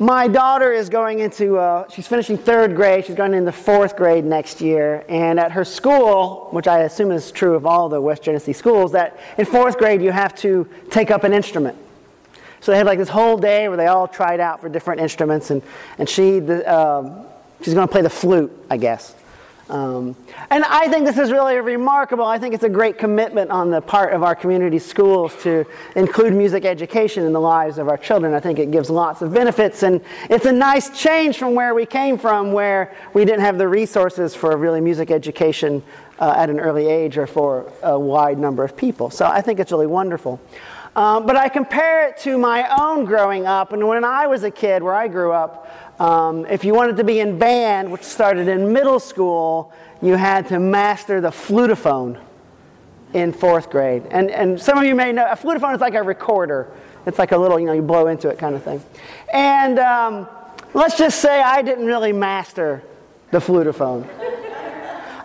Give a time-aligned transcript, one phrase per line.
[0.00, 3.06] My daughter is going into, uh, she's finishing third grade.
[3.06, 5.04] She's going into fourth grade next year.
[5.08, 8.92] And at her school, which I assume is true of all the West Genesee schools,
[8.92, 11.76] that in fourth grade you have to take up an instrument.
[12.60, 15.50] So they had like this whole day where they all tried out for different instruments.
[15.50, 15.62] And,
[15.98, 17.26] and she, the, um,
[17.64, 19.16] she's going to play the flute, I guess.
[19.70, 20.16] Um,
[20.50, 22.24] and I think this is really remarkable.
[22.24, 26.32] I think it's a great commitment on the part of our community schools to include
[26.32, 28.32] music education in the lives of our children.
[28.32, 31.84] I think it gives lots of benefits, and it's a nice change from where we
[31.84, 35.82] came from, where we didn't have the resources for really music education
[36.18, 39.10] uh, at an early age or for a wide number of people.
[39.10, 40.40] So I think it's really wonderful.
[40.98, 44.50] Um, but I compare it to my own growing up, and when I was a
[44.50, 48.48] kid, where I grew up, um, if you wanted to be in band, which started
[48.48, 49.72] in middle school,
[50.02, 52.20] you had to master the flutophone
[53.14, 54.06] in fourth grade.
[54.10, 56.68] And, and some of you may know a flutophone is like a recorder.
[57.06, 58.82] It's like a little, you know, you blow into it kind of thing.
[59.32, 60.26] And um,
[60.74, 62.82] let's just say I didn't really master
[63.30, 64.04] the flutophone.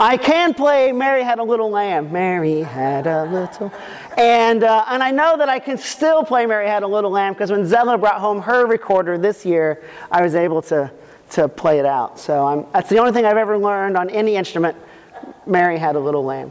[0.00, 2.10] I can play Mary Had a Little Lamb.
[2.10, 3.70] Mary had a little.
[4.16, 7.34] And, uh, and I know that I can still play Mary Had a Little Lamb
[7.34, 10.90] because when Zella brought home her recorder this year, I was able to,
[11.32, 12.18] to play it out.
[12.18, 14.74] So I'm, that's the only thing I've ever learned on any instrument.
[15.46, 16.50] Mary Had a Little Lamb.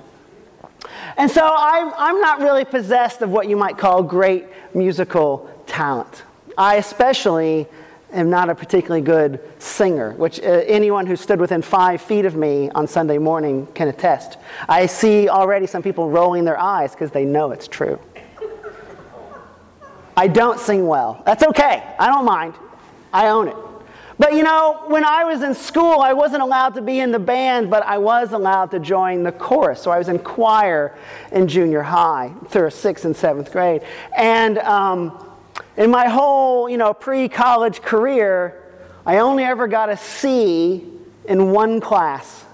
[1.18, 6.22] And so I'm, I'm not really possessed of what you might call great musical talent.
[6.56, 7.68] I especially
[8.12, 12.36] am not a particularly good singer, which uh, anyone who stood within five feet of
[12.36, 14.38] me on Sunday morning can attest.
[14.68, 18.00] I see already some people rolling their eyes because they know it's true.
[20.18, 21.24] I don't sing well.
[21.26, 21.84] That's okay.
[21.98, 22.54] I don't mind.
[23.14, 23.56] I own it.
[24.18, 27.20] But you know, when I was in school, I wasn't allowed to be in the
[27.20, 29.82] band, but I was allowed to join the chorus.
[29.82, 30.98] So I was in choir
[31.32, 33.82] in junior high through sixth and seventh grade.
[34.18, 35.29] And um,
[35.78, 38.62] in my whole, you know, pre-college career,
[39.06, 40.84] I only ever got a C
[41.26, 42.46] in one class,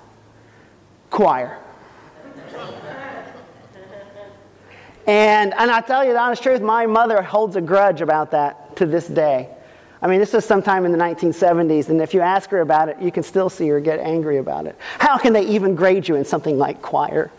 [1.10, 1.58] choir.
[5.08, 8.76] and, and I tell you the honest truth, my mother holds a grudge about that
[8.78, 9.50] to this day.
[10.02, 13.02] I mean, this was sometime in the 1970s, and if you ask her about it,
[13.02, 14.78] you can still see her get angry about it.
[15.00, 17.32] How can they even grade you in something like choir?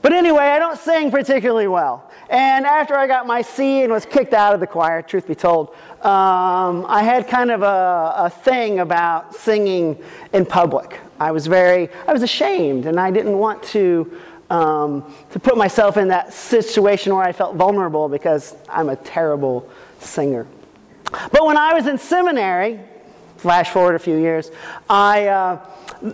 [0.00, 2.10] But anyway, I don't sing particularly well.
[2.30, 5.34] And after I got my C and was kicked out of the choir, truth be
[5.34, 5.70] told,
[6.02, 11.00] um, I had kind of a, a thing about singing in public.
[11.18, 14.20] I was very, I was ashamed, and I didn't want to,
[14.50, 19.68] um, to put myself in that situation where I felt vulnerable because I'm a terrible
[20.00, 20.46] singer.
[21.10, 22.80] But when I was in seminary,
[23.38, 24.50] flash forward a few years,
[24.90, 25.60] I, uh,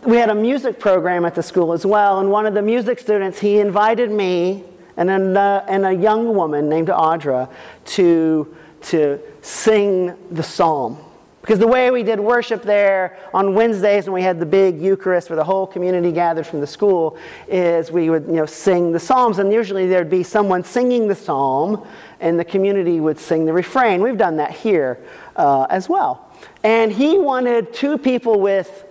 [0.04, 2.98] we had a music program at the school as well, and one of the music
[2.98, 4.64] students, he invited me
[4.96, 7.50] and a, and a young woman named Audra
[7.84, 10.98] to, to sing the psalm.
[11.44, 15.28] Because the way we did worship there on Wednesdays when we had the big Eucharist
[15.28, 17.18] where the whole community gathered from the school
[17.48, 19.38] is we would you know, sing the Psalms.
[19.38, 21.86] And usually there'd be someone singing the Psalm
[22.20, 24.00] and the community would sing the refrain.
[24.00, 25.04] We've done that here
[25.36, 26.32] uh, as well.
[26.62, 28.86] And he wanted two people with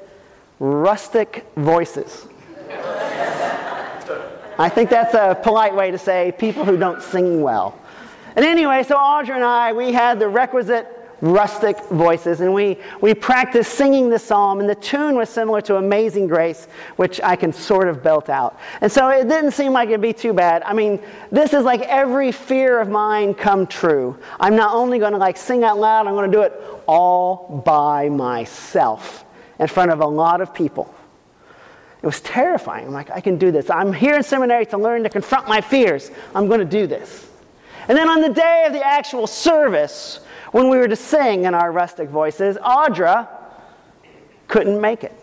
[0.60, 2.28] rustic voices.
[4.60, 7.80] I think that's a polite way to say people who don't sing well.
[8.36, 13.14] And anyway, so Audra and I, we had the requisite rustic voices, and we, we
[13.14, 16.68] practiced singing the psalm, and the tune was similar to Amazing Grace,
[16.98, 18.60] which I can sort of belt out.
[18.82, 20.64] And so it didn't seem like it'd be too bad.
[20.64, 21.00] I mean,
[21.32, 24.18] this is like every fear of mine come true.
[24.38, 27.64] I'm not only going to like sing out loud, I'm going to do it all
[27.66, 29.24] by myself
[29.60, 30.94] in front of a lot of people.
[32.02, 32.88] It was terrifying.
[32.88, 33.70] I'm like, I can do this.
[33.70, 36.12] I'm here in seminary to learn to confront my fears.
[36.36, 37.30] I'm going to do this.
[37.88, 40.20] And then on the day of the actual service,
[40.54, 43.28] when we were to sing in our rustic voices, Audra
[44.48, 45.14] couldn't make it.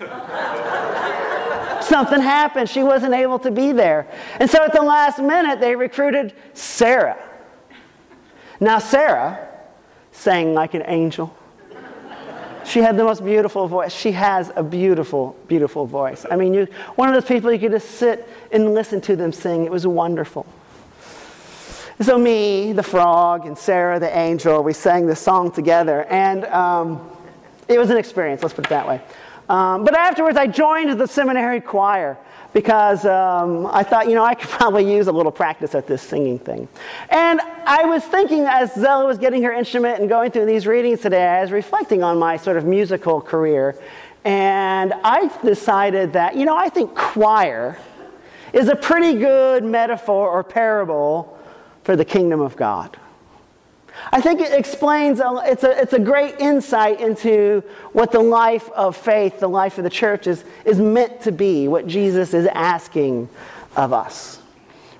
[1.82, 2.68] Something happened.
[2.68, 4.08] She wasn't able to be there.
[4.40, 7.18] And so at the last minute, they recruited Sarah.
[8.58, 9.48] Now, Sarah
[10.10, 11.36] sang like an angel.
[12.64, 13.92] She had the most beautiful voice.
[13.92, 16.26] She has a beautiful, beautiful voice.
[16.28, 16.66] I mean, you,
[16.96, 19.64] one of those people you could just sit and listen to them sing.
[19.64, 20.46] It was wonderful.
[22.02, 26.04] So, me, the frog, and Sarah, the angel, we sang this song together.
[26.04, 27.06] And um,
[27.68, 29.02] it was an experience, let's put it that way.
[29.50, 32.16] Um, but afterwards, I joined the seminary choir
[32.54, 36.00] because um, I thought, you know, I could probably use a little practice at this
[36.00, 36.68] singing thing.
[37.10, 41.00] And I was thinking as Zella was getting her instrument and going through these readings
[41.00, 43.78] today, I was reflecting on my sort of musical career.
[44.24, 47.76] And I decided that, you know, I think choir
[48.54, 51.36] is a pretty good metaphor or parable
[51.90, 52.96] for the kingdom of God.
[54.12, 58.96] I think it explains, it's a, it's a great insight into what the life of
[58.96, 63.28] faith, the life of the church is, is meant to be, what Jesus is asking
[63.74, 64.40] of us.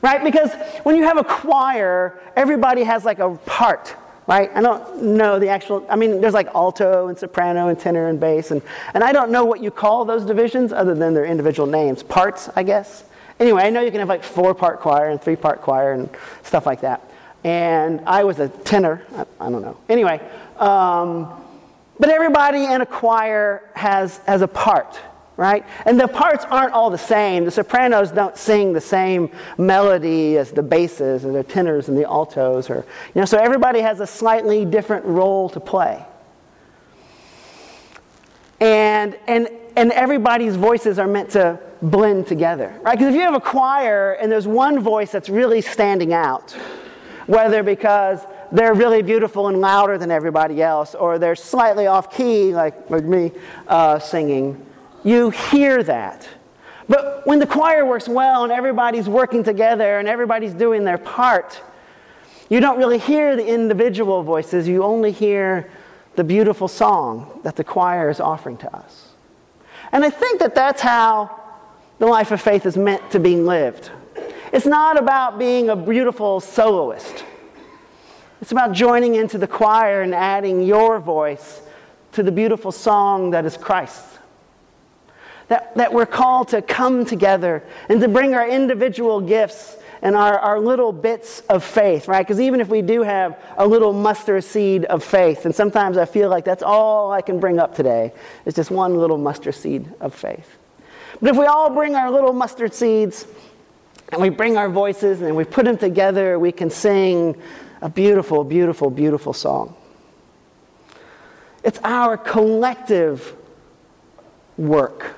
[0.02, 0.24] Right?
[0.24, 0.50] Because
[0.82, 3.94] when you have a choir, everybody has like a part,
[4.26, 4.50] right?
[4.52, 8.18] I don't know the actual, I mean, there's like alto and soprano and tenor and
[8.18, 8.62] bass, and,
[8.94, 12.02] and I don't know what you call those divisions other than their individual names.
[12.02, 13.04] Parts, I guess.
[13.40, 16.08] Anyway, I know you can have like four part choir and three part choir and
[16.42, 17.10] stuff like that
[17.44, 19.02] and I was a tenor.
[19.14, 19.76] I, I don't know.
[19.88, 20.20] Anyway,
[20.58, 21.32] um,
[21.98, 24.98] but everybody in a choir has, has a part,
[25.36, 25.64] right?
[25.86, 27.44] And the parts aren't all the same.
[27.44, 32.06] The sopranos don't sing the same melody as the basses or the tenors and the
[32.06, 32.84] altos, or
[33.14, 33.24] you know.
[33.24, 36.04] So everybody has a slightly different role to play.
[38.60, 42.98] And and and everybody's voices are meant to blend together, right?
[42.98, 46.56] Because if you have a choir and there's one voice that's really standing out
[47.26, 52.52] whether because they're really beautiful and louder than everybody else, or they're slightly off key,
[52.52, 53.30] like, like me
[53.68, 54.66] uh, singing,
[55.04, 56.28] you hear that.
[56.88, 61.62] But when the choir works well and everybody's working together and everybody's doing their part,
[62.48, 65.70] you don't really hear the individual voices, you only hear
[66.16, 69.12] the beautiful song that the choir is offering to us.
[69.92, 71.39] And I think that that's how
[72.00, 73.90] the life of faith is meant to be lived.
[74.52, 77.24] It's not about being a beautiful soloist.
[78.40, 81.60] It's about joining into the choir and adding your voice
[82.12, 84.02] to the beautiful song that is Christ.
[85.48, 90.38] That, that we're called to come together and to bring our individual gifts and our,
[90.38, 92.26] our little bits of faith, right?
[92.26, 96.06] Because even if we do have a little mustard seed of faith, and sometimes I
[96.06, 98.14] feel like that's all I can bring up today,
[98.46, 100.56] is just one little mustard seed of faith.
[101.20, 103.26] But if we all bring our little mustard seeds
[104.12, 107.40] and we bring our voices and we put them together, we can sing
[107.82, 109.74] a beautiful, beautiful, beautiful song.
[111.62, 113.34] It's our collective
[114.56, 115.16] work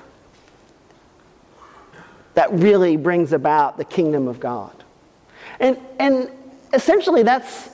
[2.33, 4.83] that really brings about the kingdom of God.
[5.59, 6.31] And, and
[6.73, 7.69] essentially, that's,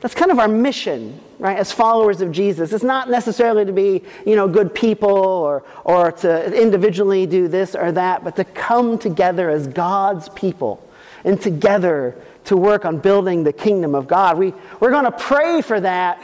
[0.00, 2.72] that's kind of our mission, right, as followers of Jesus.
[2.72, 7.74] It's not necessarily to be, you know, good people or, or to individually do this
[7.74, 10.88] or that, but to come together as God's people
[11.24, 12.14] and together
[12.44, 14.38] to work on building the kingdom of God.
[14.38, 16.22] We, we're going to pray for that.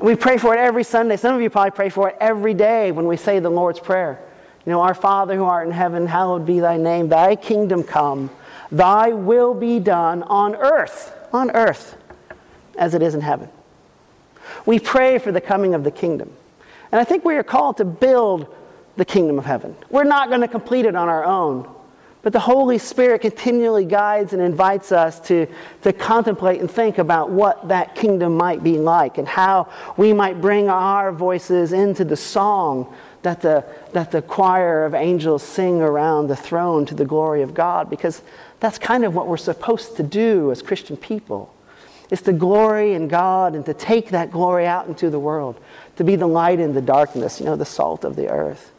[0.00, 1.16] We pray for it every Sunday.
[1.16, 4.20] Some of you probably pray for it every day when we say the Lord's Prayer.
[4.66, 7.08] You know, Our Father who art in heaven, hallowed be thy name.
[7.08, 8.30] Thy kingdom come.
[8.72, 11.96] Thy will be done on earth, on earth
[12.80, 13.48] as it is in heaven.
[14.66, 16.32] We pray for the coming of the kingdom.
[16.90, 18.52] And I think we are called to build
[18.96, 19.76] the kingdom of heaven.
[19.90, 21.72] We're not going to complete it on our own,
[22.22, 25.46] but the Holy Spirit continually guides and invites us to,
[25.82, 30.40] to contemplate and think about what that kingdom might be like and how we might
[30.40, 32.92] bring our voices into the song
[33.22, 37.52] that the, that the choir of angels sing around the throne to the glory of
[37.52, 38.22] God, because
[38.58, 41.54] that's kind of what we're supposed to do as Christian people
[42.10, 45.60] is to glory in God and to take that glory out into the world,
[45.96, 48.72] to be the light in the darkness, you know, the salt of the earth,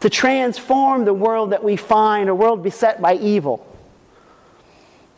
[0.00, 3.66] to transform the world that we find, a world beset by evil,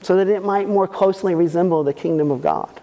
[0.00, 2.80] so that it might more closely resemble the kingdom of God.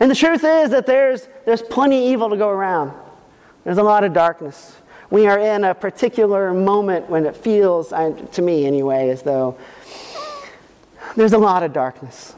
[0.00, 2.92] And the truth is that there's, there's plenty of evil to go around.
[3.64, 4.76] There's a lot of darkness.
[5.10, 9.58] We are in a particular moment when it feels, to me anyway, as though
[11.16, 12.34] there's a lot of darkness.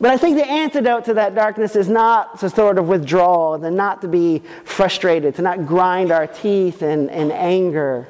[0.00, 3.76] But I think the antidote to that darkness is not to sort of withdraw, and
[3.76, 8.08] not to be frustrated, to not grind our teeth in, in anger,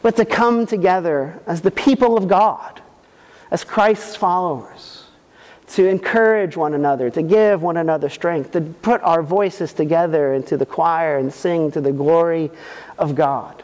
[0.00, 2.80] but to come together as the people of God,
[3.50, 5.04] as Christ's followers,
[5.68, 10.56] to encourage one another, to give one another strength, to put our voices together into
[10.56, 12.50] the choir and sing to the glory
[12.98, 13.62] of God.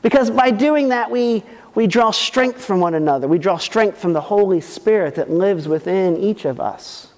[0.00, 1.42] Because by doing that, we,
[1.78, 3.28] we draw strength from one another.
[3.28, 7.12] We draw strength from the Holy Spirit that lives within each of us.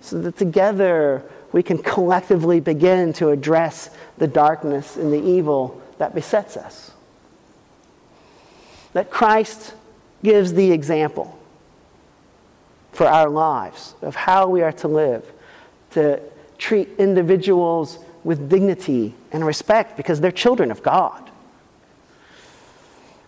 [0.00, 6.14] So that together we can collectively begin to address the darkness and the evil that
[6.14, 6.92] besets us.
[8.94, 9.74] That Christ
[10.24, 11.38] gives the example
[12.92, 15.30] for our lives of how we are to live,
[15.90, 16.22] to
[16.56, 21.30] treat individuals with dignity and respect because they're children of God.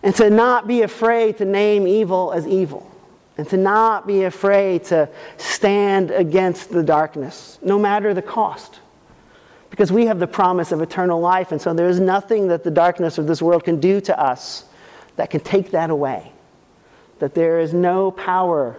[0.01, 2.89] And to not be afraid to name evil as evil.
[3.37, 8.79] And to not be afraid to stand against the darkness, no matter the cost.
[9.69, 12.71] Because we have the promise of eternal life, and so there is nothing that the
[12.71, 14.65] darkness of this world can do to us
[15.15, 16.33] that can take that away.
[17.19, 18.77] That there is no power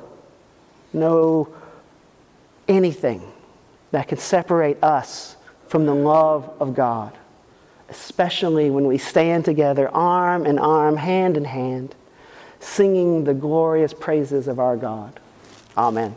[0.92, 1.48] no
[2.68, 3.22] anything
[3.90, 5.36] that can separate us
[5.68, 7.16] from the love of God,
[7.90, 11.94] especially when we stand together, arm in arm, hand in hand,
[12.60, 15.18] singing the glorious praises of our God.
[15.76, 16.14] Amen.